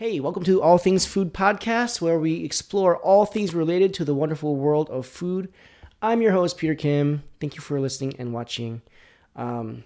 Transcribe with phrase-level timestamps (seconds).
[0.00, 4.14] Hey, welcome to All Things Food Podcast, where we explore all things related to the
[4.14, 5.52] wonderful world of food.
[6.00, 7.22] I'm your host, Peter Kim.
[7.38, 8.80] Thank you for listening and watching.
[9.36, 9.84] Um,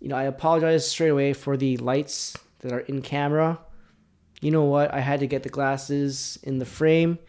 [0.00, 3.60] you know, I apologize straight away for the lights that are in camera.
[4.40, 4.92] You know what?
[4.92, 7.20] I had to get the glasses in the frame,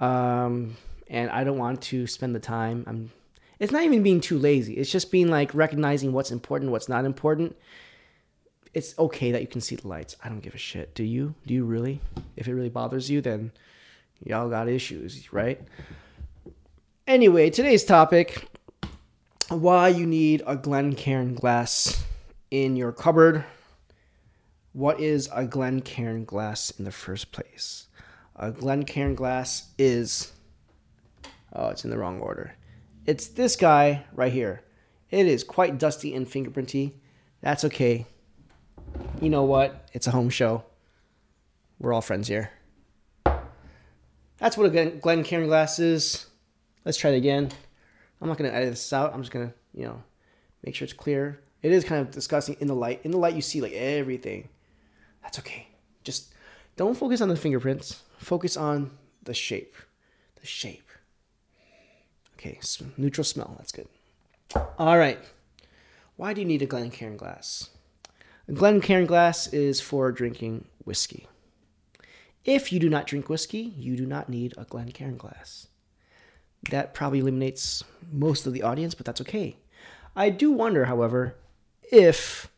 [0.00, 0.74] um,
[1.08, 2.84] and I don't want to spend the time.
[2.86, 3.10] I'm.
[3.58, 4.72] It's not even being too lazy.
[4.78, 7.56] It's just being like recognizing what's important, what's not important,
[8.74, 10.16] it's okay that you can see the lights.
[10.22, 10.94] I don't give a shit.
[10.94, 11.34] Do you?
[11.46, 12.00] Do you really?
[12.36, 13.52] If it really bothers you, then
[14.24, 15.60] y'all got issues, right?
[17.06, 18.48] Anyway, today's topic
[19.48, 22.04] why you need a Glencairn glass
[22.50, 23.44] in your cupboard.
[24.72, 27.86] What is a Glencairn glass in the first place?
[28.36, 30.32] A Glencairn glass is
[31.54, 32.54] oh, it's in the wrong order.
[33.06, 34.62] It's this guy right here.
[35.10, 36.92] It is quite dusty and fingerprinty.
[37.40, 38.06] That's okay
[39.20, 39.88] you know what?
[39.92, 40.64] It's a home show.
[41.78, 42.50] We're all friends here.
[44.38, 46.26] That's what a Glencairn glass is.
[46.84, 47.50] Let's try it again.
[48.20, 49.12] I'm not going to edit this out.
[49.12, 50.02] I'm just going to, you know,
[50.64, 51.40] make sure it's clear.
[51.62, 53.00] It is kind of disgusting in the light.
[53.04, 54.48] In the light, you see like everything.
[55.22, 55.68] That's okay.
[56.04, 56.32] Just
[56.76, 58.02] don't focus on the fingerprints.
[58.18, 58.92] Focus on
[59.24, 59.74] the shape.
[60.40, 60.88] The shape.
[62.34, 62.60] Okay,
[62.96, 63.56] neutral smell.
[63.58, 63.88] That's good.
[64.78, 65.18] All right.
[66.16, 67.70] Why do you need a Glencairn glass?
[68.48, 71.28] A Glencairn glass is for drinking whiskey.
[72.46, 75.68] If you do not drink whiskey, you do not need a Glencairn glass.
[76.70, 79.58] That probably eliminates most of the audience, but that's okay.
[80.16, 81.36] I do wonder, however,
[81.92, 82.50] if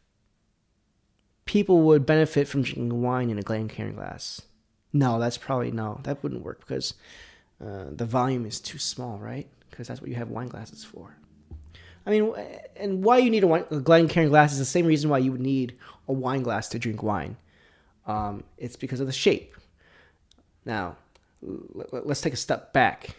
[1.44, 4.42] people would benefit from drinking wine in a Glencairn glass.
[4.92, 6.00] No, that's probably no.
[6.05, 6.94] That wouldn't work because
[7.61, 9.48] uh, the volume is too small, right?
[9.68, 11.16] Because that's what you have wine glasses for.
[12.11, 12.34] I mean,
[12.75, 15.30] and why you need a, wine, a Glencairn glass is the same reason why you
[15.30, 15.77] would need
[16.08, 17.36] a wine glass to drink wine.
[18.05, 19.55] Um, it's because of the shape.
[20.64, 20.97] Now,
[21.41, 23.11] let's take a step back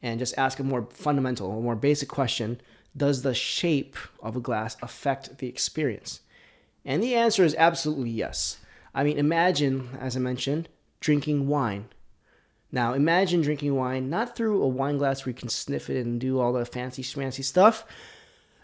[0.00, 2.60] and just ask a more fundamental, a more basic question
[2.96, 6.20] Does the shape of a glass affect the experience?
[6.84, 8.58] And the answer is absolutely yes.
[8.94, 10.68] I mean, imagine, as I mentioned,
[11.00, 11.86] drinking wine.
[12.74, 16.18] Now, imagine drinking wine not through a wine glass where you can sniff it and
[16.18, 17.84] do all the fancy schmancy stuff.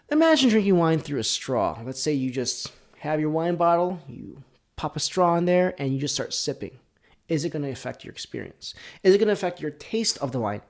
[0.09, 1.79] Imagine drinking wine through a straw.
[1.85, 4.43] Let's say you just have your wine bottle, you
[4.75, 6.79] pop a straw in there, and you just start sipping.
[7.27, 8.73] Is it going to affect your experience?
[9.03, 10.63] Is it going to affect your taste of the wine?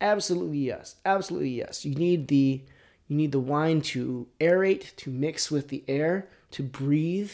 [0.00, 0.96] Absolutely yes.
[1.04, 1.84] Absolutely yes.
[1.84, 2.62] You need the
[3.08, 7.32] you need the wine to aerate, to mix with the air, to breathe,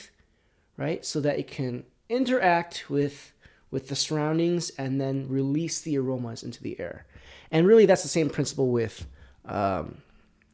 [0.76, 1.04] right?
[1.06, 3.32] So that it can interact with
[3.70, 7.06] with the surroundings and then release the aromas into the air.
[7.50, 9.06] And really, that's the same principle with
[9.44, 9.98] um,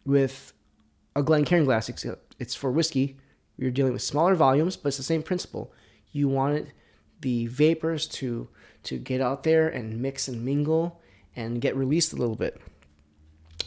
[0.04, 0.52] with
[1.16, 1.88] a Glencairn glass.
[1.88, 3.18] Except it's for whiskey.
[3.56, 5.72] You're dealing with smaller volumes, but it's the same principle.
[6.10, 6.68] You want
[7.20, 8.48] the vapors to
[8.84, 11.00] to get out there and mix and mingle
[11.36, 12.60] and get released a little bit.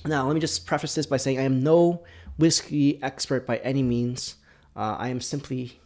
[0.05, 2.03] Now, let me just preface this by saying I am no
[2.37, 4.35] whiskey expert by any means.
[4.75, 5.79] Uh, I am simply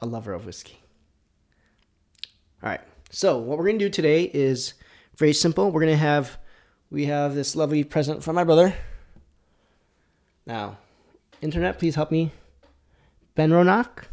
[0.00, 0.78] a lover of whiskey.
[2.62, 2.80] All right.
[3.10, 4.74] So what we're gonna do today is
[5.16, 5.70] very simple.
[5.70, 6.38] We're gonna have
[6.90, 8.74] we have this lovely present from my brother.
[10.44, 10.78] Now,
[11.40, 12.32] internet, please help me.
[13.36, 14.04] Benronach,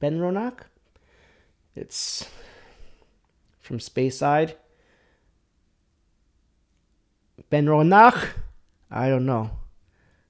[0.00, 0.60] Ben Ronak.
[1.74, 2.26] It's
[3.60, 4.56] from Space Side.
[7.50, 8.28] Benronach.
[8.90, 9.50] I don't know.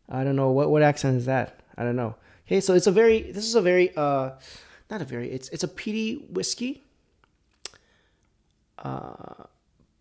[0.09, 1.61] I don't know what what accent is that.
[1.77, 2.17] I don't know.
[2.47, 4.31] Okay, so it's a very this is a very uh
[4.91, 6.88] not a very it's it's a peaty whiskey
[8.83, 9.45] uh,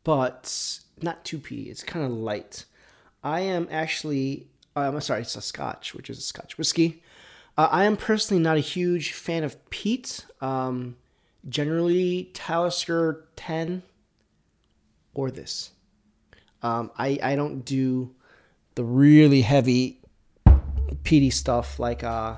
[0.04, 1.70] but not too peaty.
[1.70, 2.66] It's kind of light.
[3.24, 7.04] I am actually, I'm sorry, it's a Scotch, which is a Scotch whiskey.
[7.58, 10.26] Uh, I am personally not a huge fan of peat.
[10.42, 10.98] Um,
[11.50, 13.82] generally, Talisker 10
[15.14, 15.72] or this.
[16.62, 18.14] Um, I, I don't do
[18.76, 20.00] the really heavy
[21.04, 22.36] peaty stuff like uh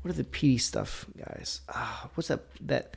[0.00, 2.96] what are the peaty stuff guys uh, what's that that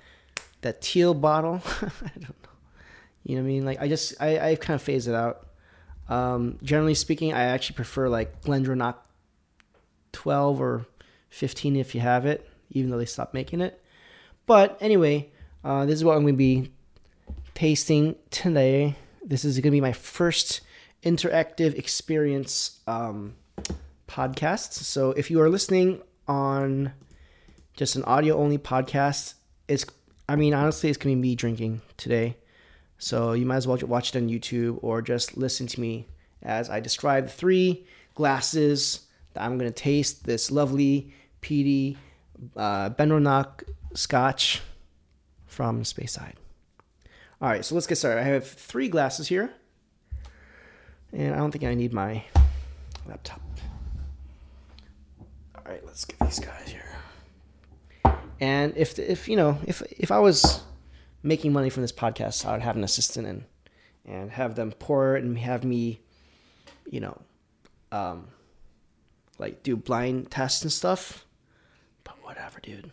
[0.62, 2.42] that teal bottle i don't
[3.24, 3.66] you know what I mean?
[3.66, 5.48] Like I just I I kind of phase it out.
[6.10, 8.96] Um, generally speaking, I actually prefer like Glendronach
[10.12, 10.86] 12 or
[11.30, 13.82] 15 if you have it, even though they stopped making it.
[14.46, 15.30] But anyway,
[15.64, 16.72] uh, this is what I'm going to be
[17.54, 18.96] tasting today.
[19.24, 20.62] This is going to be my first
[21.04, 23.36] interactive experience um,
[24.08, 24.74] podcast.
[24.74, 26.94] So if you are listening on
[27.76, 29.36] just an audio only podcast,
[29.68, 29.86] it's
[30.28, 32.38] I mean honestly, it's going to be me drinking today.
[33.02, 36.06] So you might as well watch it on YouTube or just listen to me
[36.44, 41.12] as I describe the three glasses that I'm going to taste this lovely
[41.42, 41.98] peaty
[42.56, 43.64] uh, Benronach
[43.96, 44.62] Scotch
[45.48, 46.36] from Speyside.
[47.42, 48.22] All right, so let's get started.
[48.22, 49.52] I have three glasses here,
[51.12, 52.24] and I don't think I need my
[53.08, 53.42] laptop.
[55.56, 56.86] All right, let's get these guys here.
[58.40, 60.62] And if if you know if if I was
[61.24, 63.44] making money from this podcast, I would have an assistant and
[64.06, 66.02] and have them pour and have me,
[66.90, 67.22] you know,
[67.92, 68.28] um,
[69.38, 71.26] like do blind tests and stuff.
[72.04, 72.92] But whatever, dude.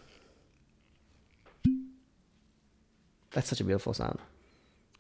[3.33, 4.19] That's such a beautiful sound.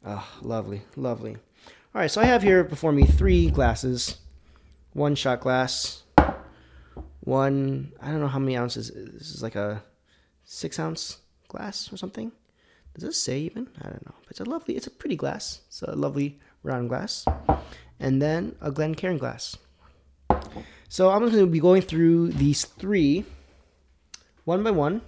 [0.04, 1.36] Oh, lovely, lovely.
[1.94, 4.18] All right, so I have here before me three glasses,
[4.92, 6.04] one shot glass,
[7.20, 7.92] one.
[8.00, 8.90] I don't know how many ounces.
[8.94, 9.82] This is like a
[10.44, 12.32] six ounce glass or something.
[12.98, 13.68] Does it say even?
[13.80, 14.14] I don't know.
[14.22, 14.76] But it's a lovely.
[14.76, 15.60] It's a pretty glass.
[15.68, 17.24] It's a lovely round glass,
[18.00, 19.56] and then a Glencairn glass.
[20.88, 23.24] So I'm going to be going through these three,
[24.44, 25.02] one by one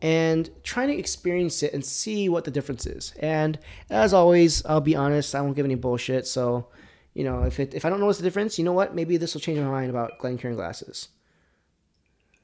[0.00, 3.12] and trying to experience it and see what the difference is.
[3.18, 3.58] And
[3.90, 6.26] as always, I'll be honest, I won't give any bullshit.
[6.26, 6.68] So,
[7.14, 8.94] you know, if it if I don't notice the difference, you know what?
[8.94, 11.08] Maybe this will change my mind about Glencairn glasses.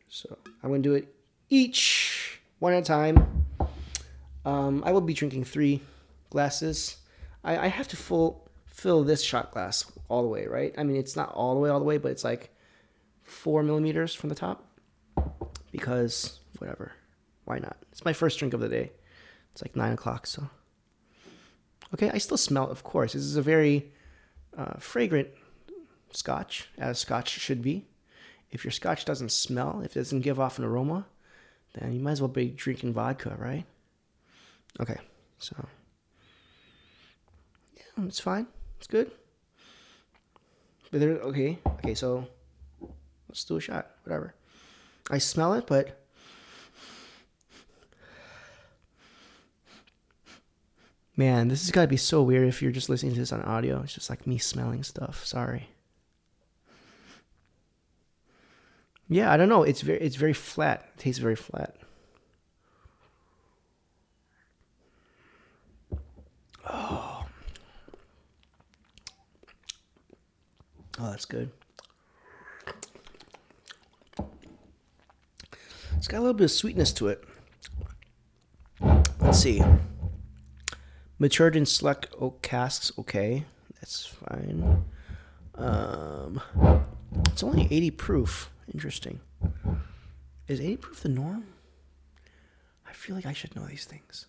[0.08, 1.14] So I'm gonna do it
[1.49, 3.44] each one at a time.
[4.44, 5.81] Um, I will be drinking three
[6.31, 6.99] glasses.
[7.43, 10.75] I, I have to full fill this shot glass all the way, right?
[10.76, 12.50] I mean, it's not all the way, all the way, but it's like
[13.23, 14.64] four millimeters from the top
[15.70, 16.93] because whatever
[17.44, 17.76] why not?
[17.93, 18.93] It's my first drink of the day.
[19.52, 20.49] It's like nine o'clock, so.
[21.93, 23.12] Okay, I still smell, of course.
[23.12, 23.93] This is a very
[24.56, 25.29] uh, fragrant
[26.11, 27.87] scotch, as scotch should be.
[28.50, 31.06] If your scotch doesn't smell, if it doesn't give off an aroma,
[31.75, 33.64] then you might as well be drinking vodka, right?
[34.81, 34.99] Okay,
[35.38, 35.55] so.
[37.76, 38.47] Yeah, it's fine.
[38.79, 39.11] It's good.
[40.91, 42.26] But there, okay, okay, so
[43.29, 44.35] let's do a shot, whatever.
[45.11, 46.05] I smell it, but
[51.17, 53.43] Man, this has got to be so weird if you're just listening to this on
[53.43, 53.81] audio.
[53.82, 55.25] It's just like me smelling stuff.
[55.25, 55.69] Sorry.
[59.09, 59.62] Yeah, I don't know.
[59.62, 60.88] It's very it's very flat.
[60.97, 61.76] It tastes very flat.
[71.00, 71.50] Oh, that's good.
[75.96, 77.25] It's got a little bit of sweetness to it.
[79.20, 79.62] Let's see.
[81.19, 82.93] Matured in select oak casks.
[82.99, 83.44] Okay,
[83.81, 84.85] that's fine.
[85.55, 86.41] Um,
[87.26, 88.50] it's only 80 proof.
[88.73, 89.20] Interesting.
[90.47, 91.47] Is 80 proof the norm?
[92.87, 94.26] I feel like I should know these things.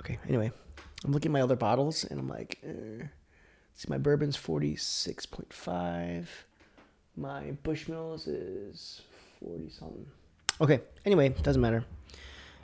[0.00, 0.52] Okay, anyway,
[1.04, 3.06] I'm looking at my other bottles and I'm like, eh.
[3.76, 6.26] See, my bourbon's 46.5.
[7.16, 9.02] My Bushmills is
[9.40, 10.06] 40 something.
[10.60, 11.84] Okay, anyway, doesn't matter.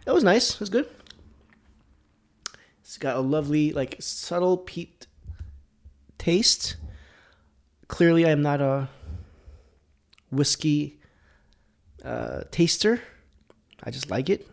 [0.06, 0.55] It was nice.
[0.55, 0.88] It was good.
[2.81, 5.06] It's got a lovely, like, subtle peat
[6.19, 6.76] taste.
[7.88, 8.88] Clearly, I'm not a
[10.31, 10.99] whiskey
[12.05, 13.00] uh, taster.
[13.82, 14.47] I just like it.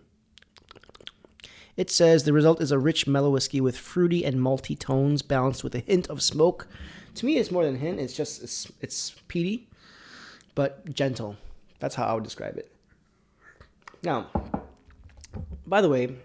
[1.79, 5.63] It says the result is a rich, mellow whiskey with fruity and malty tones balanced
[5.63, 6.67] with a hint of smoke.
[7.15, 8.01] To me, it's more than a hint.
[8.01, 9.69] It's just it's, it's peaty,
[10.55, 11.37] but gentle.
[11.79, 12.69] That's how I would describe it.
[14.03, 14.27] Now,
[15.65, 16.17] by the way,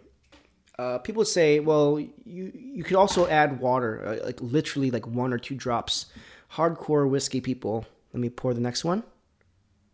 [0.76, 5.32] uh, people say, well, you you could also add water, uh, like literally like one
[5.32, 6.06] or two drops.
[6.54, 7.86] Hardcore whiskey people.
[8.12, 9.04] Let me pour the next one.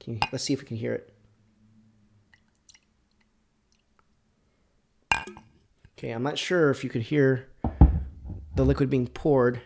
[0.07, 1.12] You, let's see if we can hear it.
[6.00, 7.47] Okay, I'm not sure if you could hear
[8.57, 9.61] the liquid being poured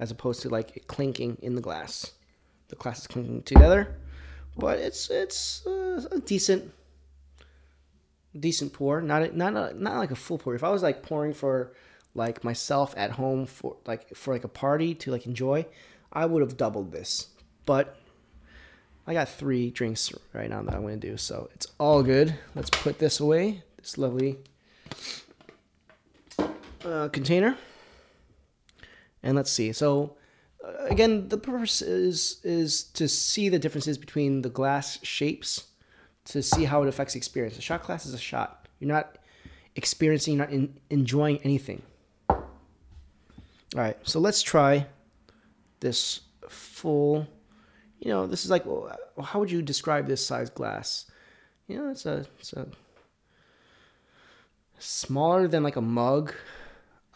[0.00, 2.12] as opposed to like clinking in the glass.
[2.68, 3.94] The glass is clinking together,
[4.56, 6.72] but it's it's uh, a decent
[8.40, 10.54] decent pour, not a, not a, not like a full pour.
[10.54, 11.74] If I was like pouring for
[12.14, 15.66] like myself at home for like for like a party to like enjoy,
[16.10, 17.26] I would have doubled this.
[17.66, 17.94] But
[19.06, 22.36] I got three drinks right now that I'm to do, so it's all good.
[22.54, 23.64] Let's put this away.
[23.76, 24.38] This lovely
[26.88, 27.56] uh, container,
[29.22, 29.72] and let's see.
[29.72, 30.16] So
[30.64, 35.68] uh, again, the purpose is is to see the differences between the glass shapes
[36.26, 37.58] to see how it affects the experience.
[37.58, 38.68] A shot glass is a shot.
[38.78, 39.18] You're not
[39.76, 41.82] experiencing, you're not in, enjoying anything.
[42.28, 44.86] All right, so let's try
[45.80, 47.26] this full.
[48.00, 48.64] You know, this is like,
[49.22, 51.06] how would you describe this size glass?
[51.66, 52.68] You know, it's a, it's a
[54.78, 56.32] smaller than like a mug.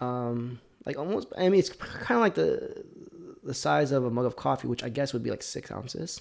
[0.03, 2.85] Um, like almost, I mean, it's kind of like the
[3.45, 6.21] the size of a mug of coffee, which I guess would be like six ounces,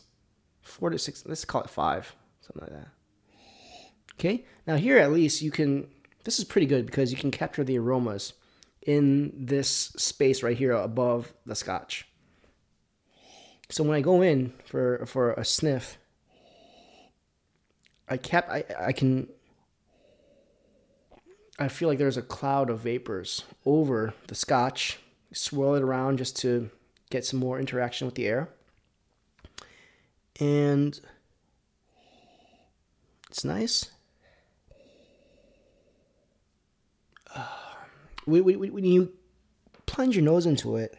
[0.62, 1.24] four to six.
[1.26, 2.90] Let's call it five something like that.
[4.20, 5.88] Okay, now here at least you can,
[6.26, 8.34] this is pretty good because you can capture the aromas
[8.86, 12.08] in this space right here above the scotch.
[13.70, 15.98] So when I go in for for a sniff,
[18.10, 19.30] I cap I I can
[21.62, 24.98] I feel like there's a cloud of vapors over the scotch.
[25.32, 26.72] Swirl it around just to
[27.12, 28.50] get some more interaction with the air.
[30.40, 31.00] And
[33.30, 33.92] it's nice.
[37.36, 37.46] Uh,
[38.26, 39.14] when, when, when you
[39.86, 40.98] plunge your nose into it,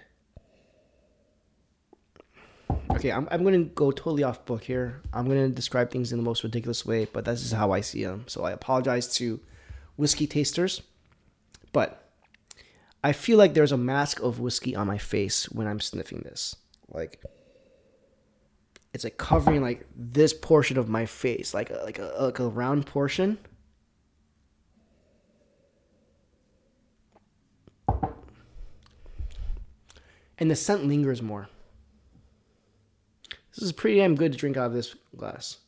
[2.93, 5.01] okay, I'm, I'm going to go totally off book here.
[5.13, 7.81] I'm going to describe things in the most ridiculous way, but this is how I
[7.81, 8.27] see them.
[8.29, 9.41] So I apologize to
[9.97, 10.83] whiskey tasters,
[11.73, 12.11] but
[13.05, 16.57] I feel like there's a mask of whiskey on my face when I'm sniffing this.
[16.89, 17.23] Like,
[18.95, 22.49] it's like covering like this portion of my face, like a, like a like a
[22.49, 23.39] round portion.
[30.39, 31.49] And the scent lingers more.
[33.55, 35.59] This is pretty damn good to drink out of this glass.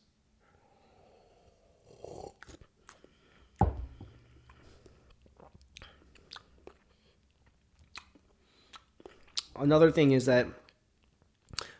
[9.57, 10.47] Another thing is that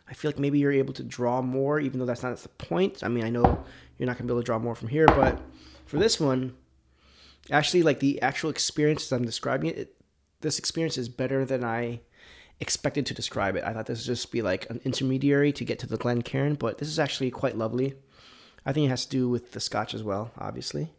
[0.08, 3.02] I feel like maybe you're able to draw more, even though that's not the point.
[3.02, 3.64] I mean, I know
[3.98, 5.40] you're not gonna be able to draw more from here, but
[5.86, 6.54] for this one,
[7.50, 9.96] actually, like the actual experience I'm describing it, it
[10.40, 12.00] this experience is better than I
[12.60, 13.64] expected to describe it.
[13.64, 16.78] I thought this would just be like an intermediary to get to the Glencairn, but
[16.78, 17.94] this is actually quite lovely.
[18.64, 20.92] I think it has to do with the scotch as well, obviously.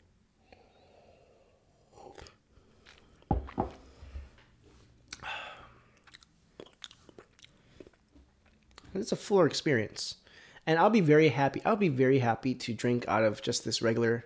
[9.00, 10.16] It's a fuller experience,
[10.66, 11.62] and I'll be very happy.
[11.66, 14.25] I'll be very happy to drink out of just this regular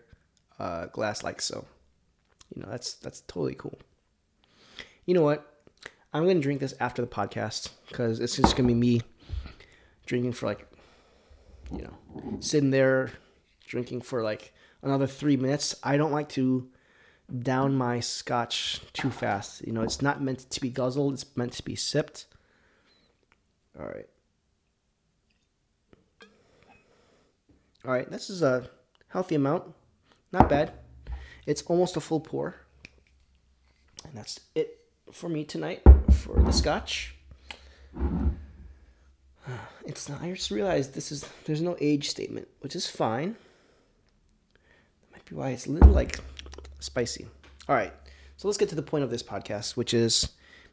[0.59, 1.65] uh, glass like so.
[2.53, 3.77] You know, that's that's totally cool.
[5.05, 5.47] You know what?
[6.13, 9.01] I'm gonna drink this after the podcast because it's just gonna be me
[10.05, 10.67] drinking for like,
[11.71, 13.11] you know, sitting there
[13.65, 15.75] drinking for like another three minutes.
[15.83, 16.69] I don't like to
[17.39, 19.65] down my scotch too fast.
[19.65, 21.13] You know, it's not meant to be guzzled.
[21.13, 22.25] It's meant to be sipped.
[23.79, 24.07] All right.
[27.83, 28.69] All right, this is a
[29.07, 29.63] healthy amount.
[30.31, 30.73] Not bad.
[31.47, 32.55] It's almost a full pour.
[34.05, 34.79] And that's it
[35.11, 37.15] for me tonight for the scotch.
[39.83, 43.35] It's not, I just realized this is there's no age statement, which is fine.
[45.01, 46.19] That might be why it's a little like
[46.79, 47.25] spicy.
[47.67, 47.91] All right,
[48.37, 50.29] so let's get to the point of this podcast, which is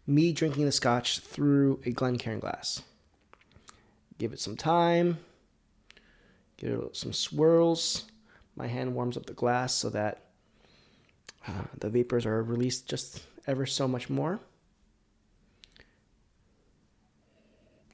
[0.06, 2.82] me drinking the scotch through a Glencairn glass.
[4.18, 5.18] Give it some time,
[6.58, 8.04] give it some swirls.
[8.54, 10.24] My hand warms up the glass so that
[11.46, 14.40] uh, the vapors are released just ever so much more.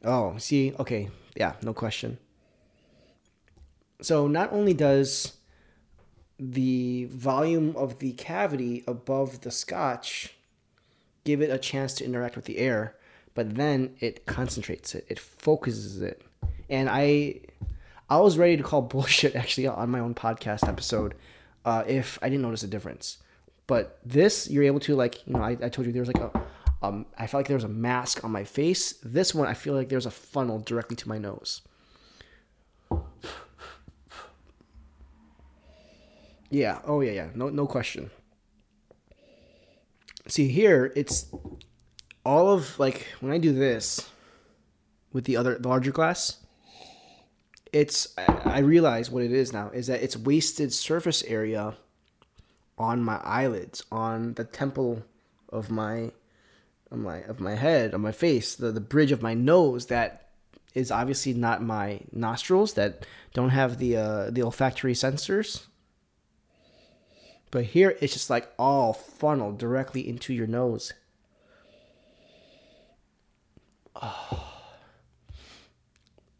[0.02, 2.18] Oh, see, okay, yeah, no question.
[4.02, 5.35] So not only does
[6.38, 10.35] the volume of the cavity above the scotch
[11.25, 12.97] give it a chance to interact with the air,
[13.35, 16.23] but then it concentrates it, it focuses it.
[16.68, 17.40] And I
[18.08, 21.14] I was ready to call bullshit actually on my own podcast episode
[21.64, 23.18] uh, if I didn't notice a difference.
[23.66, 26.23] But this, you're able to like, you know, I, I told you there was like
[26.23, 26.44] a
[26.84, 28.92] um, I felt like there was a mask on my face.
[29.02, 31.62] This one, I feel like there's a funnel directly to my nose.
[36.50, 36.80] Yeah.
[36.87, 37.12] Oh yeah.
[37.12, 37.28] Yeah.
[37.34, 37.49] No.
[37.49, 38.11] No question.
[40.26, 41.26] See here, it's
[42.25, 44.11] all of like when I do this
[45.12, 46.43] with the other the larger glass.
[47.75, 51.75] It's I realize what it is now is that it's wasted surface area
[52.78, 55.02] on my eyelids, on the temple
[55.49, 56.12] of my
[56.93, 60.28] of my of my head, on my face, the the bridge of my nose that
[60.73, 65.64] is obviously not my nostrils that don't have the uh, the olfactory sensors.
[67.50, 70.93] But here it's just like all funneled directly into your nose.
[74.00, 74.43] Oh.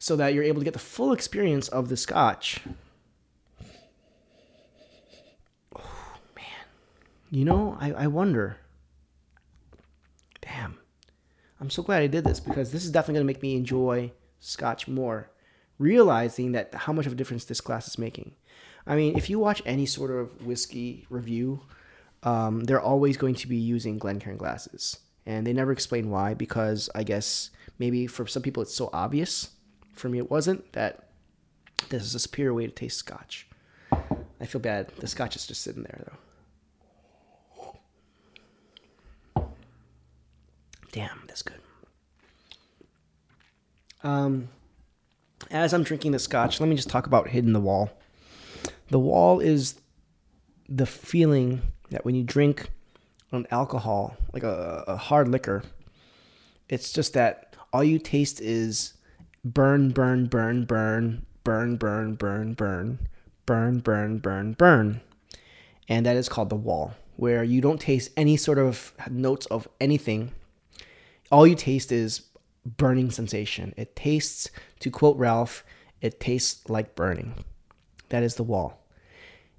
[0.05, 2.61] So that you're able to get the full experience of the scotch.
[5.75, 6.67] Oh man.
[7.31, 8.59] You know, I, I wonder
[10.43, 10.77] damn,
[11.59, 14.13] I'm so glad I did this because this is definitely going to make me enjoy
[14.41, 15.31] Scotch more,
[15.79, 18.35] realizing that how much of a difference this glass is making.
[18.87, 21.63] I mean, if you watch any sort of whiskey review,
[22.25, 26.35] um, they're always going to be using Glencairn glasses, and they never explain why.
[26.35, 29.49] Because I guess maybe for some people it's so obvious.
[29.95, 31.09] For me, it wasn't that
[31.89, 33.47] this is a superior way to taste Scotch.
[34.41, 34.89] I feel bad.
[34.97, 36.05] The scotch is just sitting there
[39.37, 39.49] though.
[40.93, 41.61] Damn, that's good.
[44.03, 44.49] Um,
[45.51, 47.91] as I'm drinking the scotch, let me just talk about hitting the wall.
[48.91, 49.81] The wall is
[50.69, 52.69] the feeling that when you drink
[53.33, 55.63] an alcohol, like a, a hard liquor,
[56.69, 58.94] it's just that all you taste is
[59.45, 62.99] burn, burn, burn, burn, burn, burn, burn, burn,
[63.47, 65.01] burn, burn, burn, burn.
[65.89, 69.69] And that is called the wall, where you don't taste any sort of notes of
[69.81, 70.33] anything.
[71.31, 72.23] All you taste is
[72.65, 73.75] burning sensation.
[73.77, 75.65] It tastes, to quote Ralph,
[76.01, 77.45] it tastes like burning.
[78.09, 78.87] That is the wall.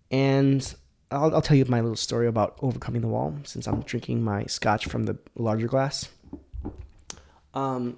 [0.10, 0.76] And
[1.12, 4.46] I'll, I'll tell you my little story about overcoming the wall since I'm drinking my
[4.46, 6.10] scotch from the larger glass.
[7.54, 7.98] Um,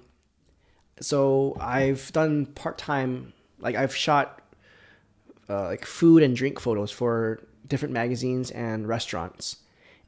[1.00, 4.42] so I've done part time, like I've shot
[5.48, 9.56] uh, like food and drink photos for different magazines and restaurants,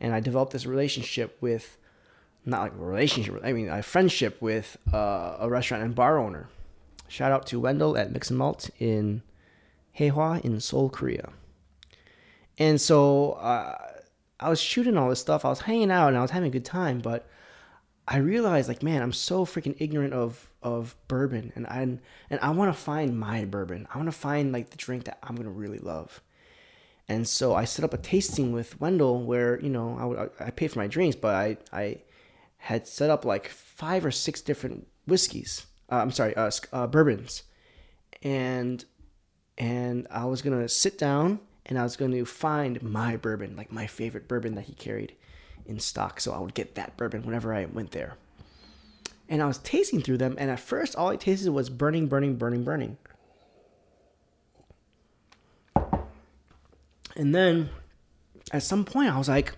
[0.01, 1.77] and I developed this relationship with,
[2.45, 6.49] not like a relationship, I mean a friendship with uh, a restaurant and bar owner.
[7.09, 9.23] Shout out to Wendell at Mix and Malt in
[9.99, 11.31] Haehwa in Seoul, Korea.
[12.57, 13.77] And so uh,
[14.39, 15.45] I was shooting all this stuff.
[15.45, 17.29] I was hanging out and I was having a good time, but
[18.13, 22.01] I realized like, man, I'm so freaking ignorant of of bourbon, and I and
[22.43, 23.87] I want to find my bourbon.
[23.95, 26.21] I want to find like the drink that I'm gonna really love.
[27.09, 30.51] And so I set up a tasting with Wendell, where you know I would I
[30.51, 31.99] paid for my drinks, but I I
[32.57, 35.67] had set up like five or six different whiskeys.
[35.91, 37.45] Uh, I'm sorry, uh, uh, bourbons,
[38.25, 38.85] and
[39.57, 43.71] and I was gonna sit down and I was going to find my bourbon, like
[43.71, 45.15] my favorite bourbon that he carried
[45.67, 46.21] in stock.
[46.21, 48.17] So I would get that bourbon whenever I went there.
[49.29, 52.35] And I was tasting through them, and at first, all I tasted was burning, burning,
[52.35, 52.97] burning, burning.
[57.17, 57.71] And then
[58.53, 59.53] at some point, I was like,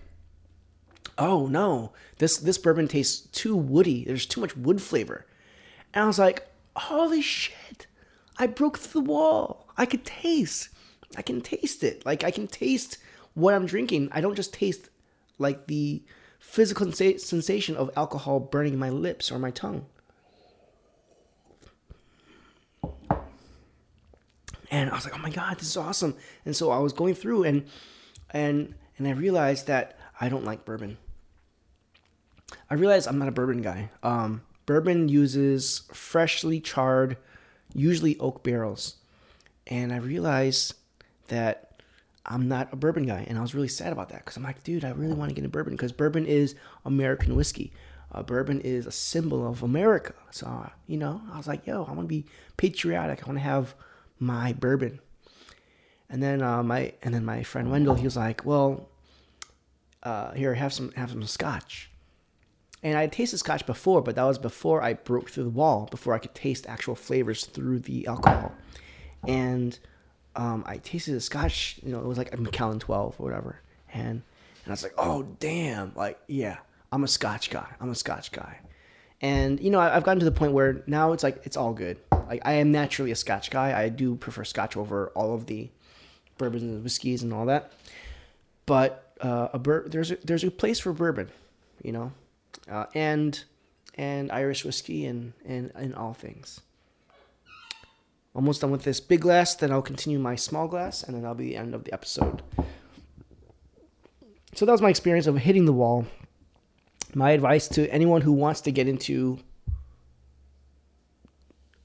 [1.17, 4.03] oh no, this, this bourbon tastes too woody.
[4.05, 5.25] There's too much wood flavor.
[5.93, 7.87] And I was like, holy shit,
[8.37, 9.67] I broke the wall.
[9.77, 10.69] I could taste.
[11.15, 12.05] I can taste it.
[12.05, 12.97] Like I can taste
[13.33, 14.09] what I'm drinking.
[14.11, 14.89] I don't just taste
[15.43, 16.01] like the
[16.39, 19.85] physical sensation of alcohol burning my lips or my tongue.
[24.71, 27.13] And I was like, "Oh my god, this is awesome!" And so I was going
[27.13, 27.65] through and
[28.31, 30.97] and and I realized that I don't like bourbon.
[32.69, 33.91] I realized I'm not a bourbon guy.
[34.01, 37.17] Um, bourbon uses freshly charred,
[37.73, 38.95] usually oak barrels,
[39.67, 40.73] and I realized
[41.27, 41.72] that
[42.25, 44.63] I'm not a bourbon guy, and I was really sad about that because I'm like,
[44.63, 46.55] dude, I really want to get into bourbon because bourbon is
[46.85, 47.73] American whiskey.
[48.11, 50.13] Uh, bourbon is a symbol of America.
[50.31, 52.25] So uh, you know, I was like, yo, I want to be
[52.57, 53.23] patriotic.
[53.23, 53.75] I want to have
[54.19, 54.99] my bourbon.
[56.09, 58.89] And then uh, my and then my friend Wendell, he was like, well,
[60.03, 61.89] uh, here, have some have some scotch.
[62.83, 65.87] And I had tasted scotch before, but that was before I broke through the wall,
[65.89, 68.51] before I could taste actual flavors through the alcohol.
[69.25, 69.79] And
[70.35, 71.79] um, I tasted the scotch.
[71.83, 73.61] You know, it was like a Macallan 12 or whatever,
[73.93, 74.21] and
[74.63, 76.57] and I was like, oh damn, like yeah,
[76.91, 77.67] I'm a Scotch guy.
[77.79, 78.59] I'm a Scotch guy,
[79.21, 81.73] and you know, I, have gotten to the point where now it's like it's all
[81.73, 81.97] good.
[82.11, 83.79] Like I am naturally a Scotch guy.
[83.79, 85.69] I do prefer Scotch over all of the
[86.37, 87.73] bourbons and whiskeys and all that.
[88.65, 91.29] But uh, a bur- there's a, there's a place for bourbon,
[91.83, 92.11] you know,
[92.71, 93.43] uh, and
[93.95, 96.61] and Irish whiskey and and and all things
[98.35, 99.55] almost done with this big glass.
[99.55, 102.41] Then I'll continue my small glass, and then that'll be the end of the episode.
[104.55, 106.05] So that was my experience of hitting the wall.
[107.15, 109.39] My advice to anyone who wants to get into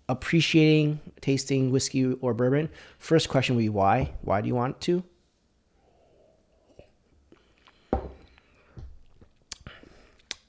[0.09, 4.13] appreciating tasting whiskey or bourbon, first question would be why?
[4.23, 5.03] Why do you want to?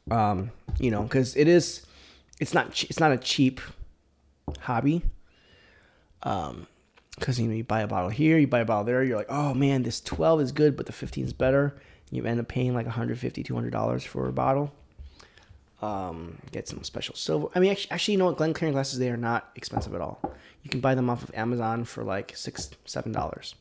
[0.09, 1.85] Um, you know, because it is,
[2.39, 3.61] it's not, it's not a cheap
[4.61, 5.03] hobby.
[6.23, 6.67] Um,
[7.17, 9.29] because you know you buy a bottle here, you buy a bottle there, you're like,
[9.29, 11.75] oh man, this 12 is good, but the 15 is better.
[12.11, 14.71] You end up paying like 150 200 dollars for a bottle.
[15.81, 17.47] Um, get some special silver.
[17.55, 18.37] I mean, actually, actually, you know what?
[18.37, 20.19] Glen Glencairn glasses they are not expensive at all.
[20.63, 23.55] You can buy them off of Amazon for like six, seven dollars.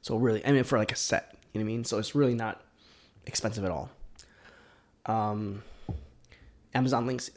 [0.00, 1.84] So really, I mean, for like a set, you know what I mean.
[1.84, 2.62] So it's really not
[3.26, 3.90] expensive at all.
[5.06, 5.62] Um,
[6.74, 7.30] Amazon links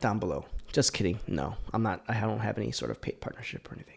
[0.00, 0.46] down below.
[0.76, 1.18] Just kidding.
[1.26, 2.04] No, I'm not.
[2.06, 3.96] I don't have any sort of paid partnership or anything.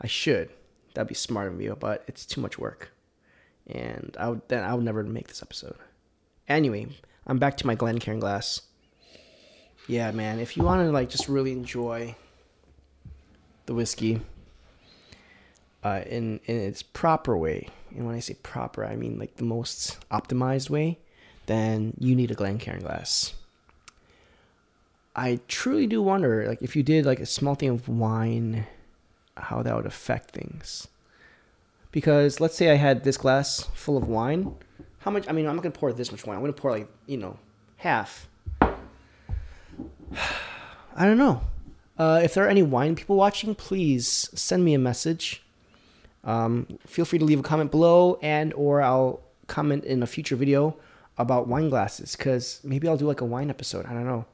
[0.00, 0.48] I should.
[0.94, 2.92] That'd be smart of you, but it's too much work,
[3.66, 5.74] and I would then I would never make this episode.
[6.46, 6.86] Anyway,
[7.26, 8.60] I'm back to my Glencairn glass.
[9.88, 10.38] Yeah, man.
[10.38, 12.14] If you want to like just really enjoy
[13.66, 14.20] the whiskey,
[15.82, 17.70] uh, in in its proper way.
[17.90, 21.00] And when I say proper, I mean like the most optimized way.
[21.46, 23.34] Then you need a Glencairn glass.
[25.18, 28.68] I truly do wonder, like, if you did like a small thing of wine,
[29.36, 30.86] how that would affect things.
[31.90, 34.54] Because let's say I had this glass full of wine.
[35.00, 35.28] How much?
[35.28, 36.36] I mean, I'm not gonna pour this much wine.
[36.36, 37.36] I'm gonna pour like you know
[37.78, 38.28] half.
[38.60, 38.68] I
[41.04, 41.40] don't know.
[41.98, 45.42] Uh, if there are any wine people watching, please send me a message.
[46.22, 50.36] Um, feel free to leave a comment below, and or I'll comment in a future
[50.36, 50.76] video
[51.16, 53.84] about wine glasses because maybe I'll do like a wine episode.
[53.86, 54.24] I don't know.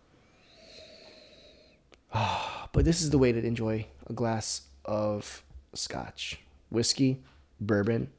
[2.73, 5.43] but this is the way to enjoy a glass of
[5.75, 7.23] scotch, whiskey,
[7.61, 8.11] bourbon,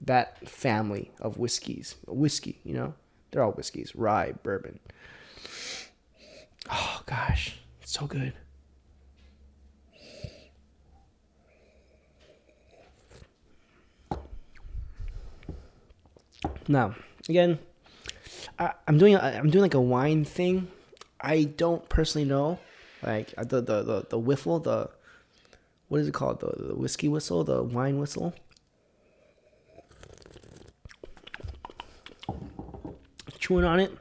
[0.00, 1.96] that family of whiskeys.
[2.06, 2.94] Whiskey, you know,
[3.30, 3.94] they're all whiskeys.
[3.94, 4.80] Rye, bourbon.
[6.68, 8.32] Oh gosh, it's so good.
[16.66, 16.96] Now,
[17.28, 17.60] again,
[18.58, 20.66] I, am doing I'm doing like a wine thing.
[21.20, 22.58] I don't personally know,
[23.06, 24.90] like uh, the the the, the whiffle, the
[25.88, 28.34] what is it called, the, the whiskey whistle, the wine whistle.
[33.38, 33.96] Chewing on it,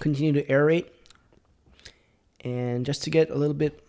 [0.00, 0.86] continue to aerate,
[2.40, 3.80] and just to get a little bit.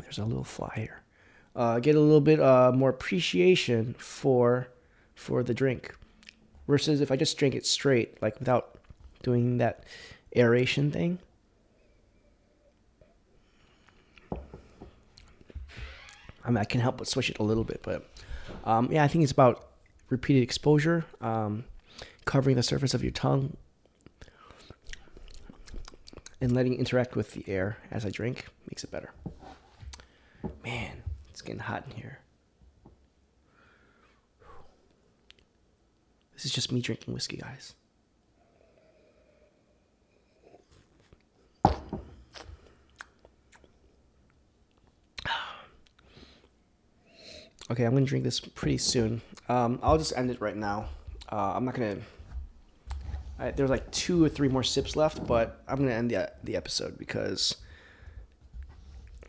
[0.00, 1.02] There's a little fly here.
[1.54, 4.68] Uh, get a little bit uh, more appreciation for
[5.14, 5.94] for the drink
[6.66, 8.78] versus if I just drink it straight, like without
[9.22, 9.84] doing that
[10.34, 11.18] aeration thing.
[16.46, 18.08] I mean, I can help but switch it a little bit, but
[18.64, 19.68] um, yeah, I think it's about
[20.08, 21.64] repeated exposure, um,
[22.24, 23.56] covering the surface of your tongue,
[26.40, 29.10] and letting it interact with the air as I drink makes it better.
[30.64, 32.20] Man, it's getting hot in here.
[36.34, 37.74] This is just me drinking whiskey, guys.
[47.70, 49.22] Okay, I'm gonna drink this pretty soon.
[49.48, 50.88] Um, I'll just end it right now.
[51.30, 51.98] Uh, I'm not gonna.
[53.38, 56.56] I, there's like two or three more sips left, but I'm gonna end the the
[56.56, 57.56] episode because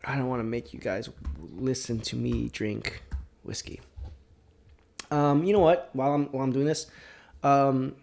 [0.05, 1.09] I don't want to make you guys
[1.55, 3.01] listen to me drink
[3.43, 3.81] whiskey.
[5.09, 5.89] Um, you know what?
[5.93, 6.87] While I'm while I'm doing this,
[7.43, 7.95] um,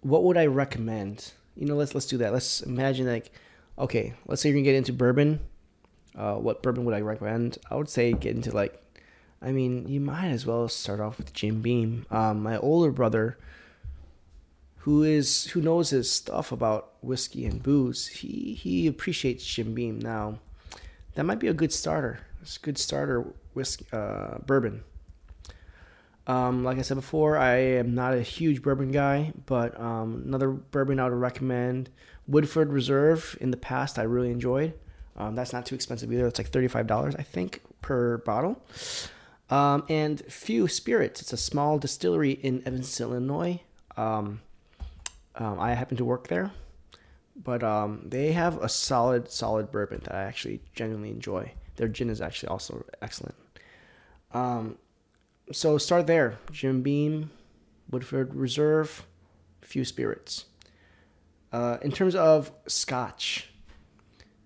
[0.00, 1.32] what would I recommend?
[1.56, 2.32] You know, let's let's do that.
[2.32, 3.32] Let's imagine like,
[3.78, 5.40] okay, let's say you're gonna get into bourbon.
[6.16, 7.58] Uh, what bourbon would I recommend?
[7.70, 8.80] I would say get into like,
[9.44, 12.06] I mean, you might as well start off with Jim Beam.
[12.10, 13.36] Um, my older brother,
[14.78, 19.98] who is who knows his stuff about whiskey and booze, he he appreciates Jim Beam.
[19.98, 20.38] Now,
[21.14, 22.20] that might be a good starter.
[22.40, 24.82] It's a good starter whiskey uh, bourbon.
[26.26, 30.50] Um, like I said before, I am not a huge bourbon guy, but um, another
[30.50, 31.90] bourbon I would recommend
[32.26, 33.36] Woodford Reserve.
[33.42, 34.72] In the past, I really enjoyed.
[35.16, 36.26] Um, that's not too expensive either.
[36.26, 38.62] It's like thirty-five dollars, I think, per bottle.
[39.50, 41.20] Um, and Few Spirits.
[41.20, 43.60] It's a small distillery in Evanston, Illinois.
[43.96, 44.40] Um,
[45.36, 46.50] um, I happen to work there,
[47.36, 47.62] but
[48.08, 51.52] they have a solid, solid bourbon that I actually genuinely enjoy.
[51.76, 53.34] Their gin is actually also excellent.
[54.32, 54.78] Um,
[55.52, 56.38] so start there.
[56.52, 57.30] Jim Beam,
[57.90, 59.06] Woodford Reserve,
[59.60, 60.46] Few Spirits.
[61.52, 63.50] Uh, in terms of Scotch,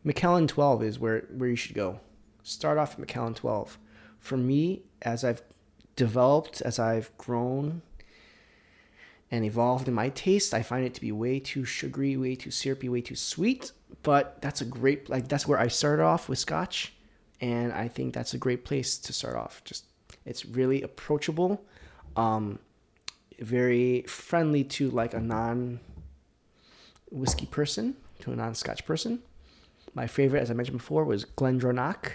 [0.04, 2.00] Macallan 12 is where, where you should go.
[2.42, 3.78] Start off at Macallan 12.
[4.20, 5.42] For me, as I've
[5.96, 7.82] developed, as I've grown
[9.30, 12.50] and evolved in my taste, I find it to be way too sugary, way too
[12.50, 13.72] syrupy, way too sweet.
[14.02, 16.94] But that's a great, like, that's where I started off with Scotch.
[17.40, 19.62] And I think that's a great place to start off.
[19.64, 19.84] Just
[20.24, 21.64] it's really approachable,
[22.16, 22.58] um,
[23.38, 25.80] very friendly to like a non
[27.10, 29.20] whiskey person, to a non Scotch person.
[29.94, 32.12] My favorite, as I mentioned before, was GlenDronach.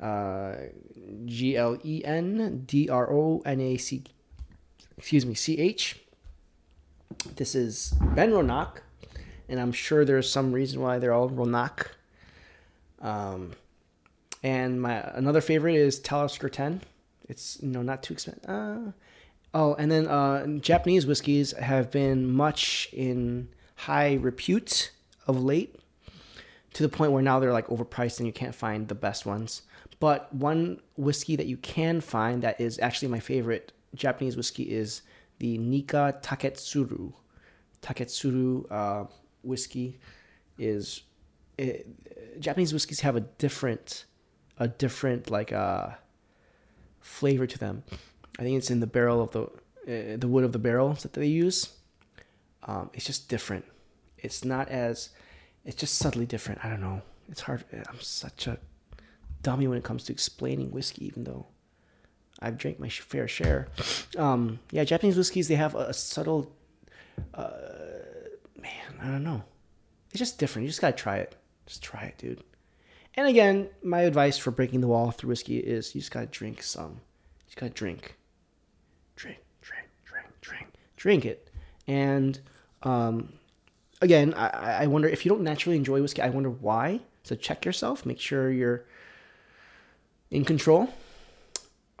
[0.00, 4.04] G L E N D R O N A C,
[4.96, 6.00] excuse me, C H.
[7.36, 8.78] This is BenRonach,
[9.48, 11.86] and I'm sure there's some reason why they're all Ronach.
[13.00, 13.52] Um,
[14.42, 16.82] and my another favorite is Talisker 10.
[17.28, 18.48] It's you know not too expensive.
[18.48, 18.92] Uh,
[19.54, 24.92] oh, and then uh, Japanese whiskeys have been much in high repute
[25.26, 25.77] of late,
[26.74, 29.62] to the point where now they're like overpriced and you can't find the best ones.
[30.00, 35.02] But one whiskey that you can find that is actually my favorite Japanese whiskey is
[35.38, 37.12] the Nikka Taketsuru.
[37.82, 39.04] Taketsuru uh,
[39.42, 39.98] whiskey
[40.58, 41.02] is
[41.56, 41.86] it,
[42.40, 44.04] Japanese whiskeys have a different,
[44.58, 45.88] a different like uh
[47.00, 47.82] flavor to them.
[48.38, 51.14] I think it's in the barrel of the uh, the wood of the barrels that
[51.14, 51.70] they use.
[52.64, 53.64] Um, it's just different.
[54.18, 55.10] It's not as
[55.68, 56.64] it's just subtly different.
[56.64, 57.02] I don't know.
[57.28, 57.62] It's hard.
[57.72, 58.58] I'm such a
[59.42, 61.46] dummy when it comes to explaining whiskey, even though
[62.40, 63.68] I've drank my fair share.
[64.16, 66.50] Um, yeah, Japanese whiskeys they have a, a subtle.
[67.34, 67.50] Uh,
[68.58, 69.44] man, I don't know.
[70.08, 70.64] It's just different.
[70.64, 71.36] You just gotta try it.
[71.66, 72.42] Just try it, dude.
[73.16, 76.62] And again, my advice for breaking the wall through whiskey is you just gotta drink
[76.62, 76.92] some.
[76.92, 78.16] You just gotta drink,
[79.16, 81.50] drink, drink, drink, drink, drink it.
[81.86, 82.40] And
[82.82, 83.34] um,
[84.00, 86.22] again, I, I wonder if you don't naturally enjoy whiskey.
[86.22, 87.00] I wonder why.
[87.24, 88.06] So check yourself.
[88.06, 88.84] Make sure you're
[90.30, 90.92] in control.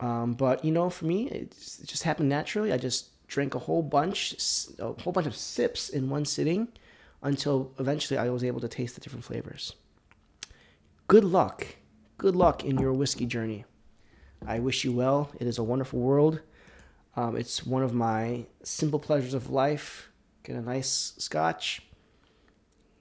[0.00, 1.50] Um, but you know, for me, it
[1.84, 2.72] just happened naturally.
[2.72, 4.34] I just drank a whole bunch,
[4.78, 6.68] a whole bunch of sips in one sitting,
[7.22, 9.74] until eventually I was able to taste the different flavors.
[11.08, 11.66] Good luck,
[12.16, 13.64] good luck in your whiskey journey.
[14.46, 15.30] I wish you well.
[15.40, 16.40] It is a wonderful world.
[17.16, 20.10] Um, it's one of my simple pleasures of life.
[20.44, 21.82] Get a nice scotch,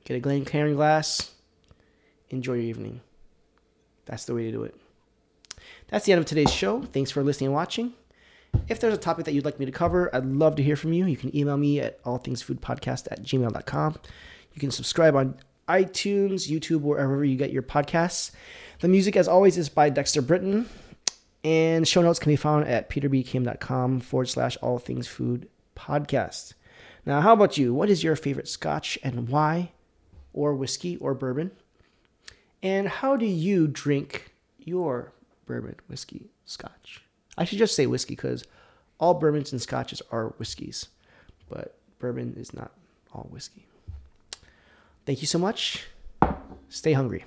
[0.07, 1.31] get a Glencairn glass,
[2.29, 3.01] enjoy your evening.
[4.05, 4.73] That's the way to do it.
[5.89, 6.81] That's the end of today's show.
[6.81, 7.93] Thanks for listening and watching.
[8.69, 10.93] If there's a topic that you'd like me to cover, I'd love to hear from
[10.93, 11.05] you.
[11.05, 13.95] You can email me at allthingsfoodpodcast at gmail.com.
[14.53, 18.31] You can subscribe on iTunes, YouTube, wherever you get your podcasts.
[18.79, 20.69] The music, as always, is by Dexter Britain.
[21.43, 26.53] And show notes can be found at peterbkim.com forward slash all things food podcast.
[27.05, 27.73] Now, how about you?
[27.73, 29.71] What is your favorite scotch and why?
[30.37, 31.49] Or whiskey or bourbon?
[32.61, 35.11] And how do you drink your
[35.47, 37.01] bourbon, whiskey, scotch?
[37.35, 38.43] I should just say whiskey because
[38.99, 40.89] all bourbons and scotches are whiskeys,
[41.49, 42.71] but bourbon is not
[43.11, 43.65] all whiskey.
[45.07, 45.87] Thank you so much.
[46.69, 47.25] Stay hungry.